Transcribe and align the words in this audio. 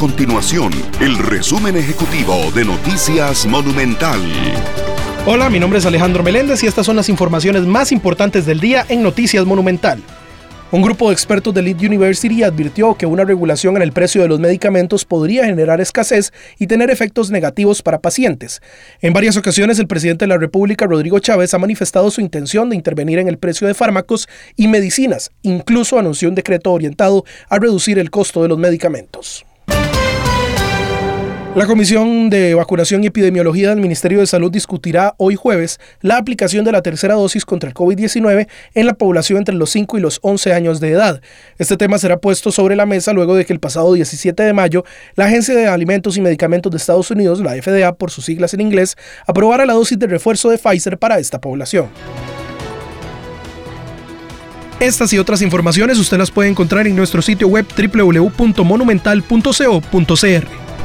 continuación 0.00 0.72
el 1.02 1.18
resumen 1.18 1.76
ejecutivo 1.76 2.50
de 2.54 2.64
Noticias 2.64 3.44
Monumental. 3.44 4.18
Hola, 5.26 5.50
mi 5.50 5.60
nombre 5.60 5.78
es 5.78 5.84
Alejandro 5.84 6.22
Meléndez 6.22 6.62
y 6.62 6.66
estas 6.66 6.86
son 6.86 6.96
las 6.96 7.10
informaciones 7.10 7.66
más 7.66 7.92
importantes 7.92 8.46
del 8.46 8.60
día 8.60 8.86
en 8.88 9.02
Noticias 9.02 9.44
Monumental. 9.44 10.02
Un 10.72 10.80
grupo 10.80 11.08
de 11.08 11.12
expertos 11.12 11.52
de 11.52 11.60
Lead 11.60 11.82
University 11.82 12.42
advirtió 12.42 12.94
que 12.94 13.04
una 13.04 13.26
regulación 13.26 13.76
en 13.76 13.82
el 13.82 13.92
precio 13.92 14.22
de 14.22 14.28
los 14.28 14.40
medicamentos 14.40 15.04
podría 15.04 15.44
generar 15.44 15.82
escasez 15.82 16.32
y 16.58 16.66
tener 16.66 16.90
efectos 16.90 17.30
negativos 17.30 17.82
para 17.82 17.98
pacientes. 17.98 18.62
En 19.02 19.12
varias 19.12 19.36
ocasiones, 19.36 19.78
el 19.80 19.86
presidente 19.86 20.24
de 20.24 20.28
la 20.28 20.38
República, 20.38 20.86
Rodrigo 20.86 21.18
Chávez, 21.18 21.52
ha 21.52 21.58
manifestado 21.58 22.10
su 22.10 22.22
intención 22.22 22.70
de 22.70 22.76
intervenir 22.76 23.18
en 23.18 23.28
el 23.28 23.36
precio 23.36 23.66
de 23.66 23.74
fármacos 23.74 24.30
y 24.56 24.66
medicinas. 24.66 25.30
Incluso 25.42 25.98
anunció 25.98 26.30
un 26.30 26.36
decreto 26.36 26.72
orientado 26.72 27.26
a 27.50 27.58
reducir 27.58 27.98
el 27.98 28.10
costo 28.10 28.40
de 28.42 28.48
los 28.48 28.56
medicamentos. 28.56 29.44
La 31.56 31.66
Comisión 31.66 32.30
de 32.30 32.54
Vacunación 32.54 33.02
y 33.02 33.08
Epidemiología 33.08 33.70
del 33.70 33.80
Ministerio 33.80 34.20
de 34.20 34.28
Salud 34.28 34.52
discutirá 34.52 35.16
hoy 35.16 35.34
jueves 35.34 35.80
la 36.00 36.16
aplicación 36.16 36.64
de 36.64 36.70
la 36.70 36.80
tercera 36.80 37.14
dosis 37.14 37.44
contra 37.44 37.68
el 37.68 37.74
COVID-19 37.74 38.46
en 38.74 38.86
la 38.86 38.94
población 38.94 39.38
entre 39.38 39.56
los 39.56 39.70
5 39.70 39.98
y 39.98 40.00
los 40.00 40.20
11 40.22 40.54
años 40.54 40.78
de 40.78 40.90
edad. 40.90 41.20
Este 41.58 41.76
tema 41.76 41.98
será 41.98 42.18
puesto 42.18 42.52
sobre 42.52 42.76
la 42.76 42.86
mesa 42.86 43.12
luego 43.12 43.34
de 43.34 43.44
que 43.44 43.52
el 43.52 43.58
pasado 43.58 43.94
17 43.94 44.40
de 44.40 44.52
mayo 44.52 44.84
la 45.16 45.24
Agencia 45.24 45.56
de 45.56 45.66
Alimentos 45.66 46.16
y 46.16 46.20
Medicamentos 46.20 46.70
de 46.70 46.78
Estados 46.78 47.10
Unidos, 47.10 47.40
la 47.40 47.60
FDA 47.60 47.94
por 47.94 48.12
sus 48.12 48.26
siglas 48.26 48.54
en 48.54 48.60
inglés, 48.60 48.96
aprobara 49.26 49.66
la 49.66 49.72
dosis 49.72 49.98
de 49.98 50.06
refuerzo 50.06 50.50
de 50.50 50.58
Pfizer 50.58 50.98
para 50.98 51.18
esta 51.18 51.40
población. 51.40 51.88
Estas 54.78 55.12
y 55.12 55.18
otras 55.18 55.42
informaciones 55.42 55.98
usted 55.98 56.16
las 56.16 56.30
puede 56.30 56.48
encontrar 56.48 56.86
en 56.86 56.94
nuestro 56.94 57.22
sitio 57.22 57.48
web 57.48 57.66
www.monumental.co.cr. 57.76 60.59